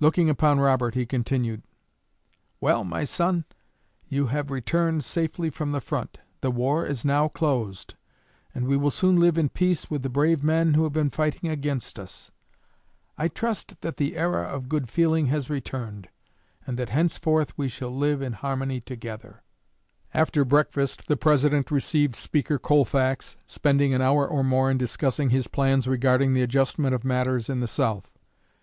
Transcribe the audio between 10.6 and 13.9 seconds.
who have been fighting against us. I trust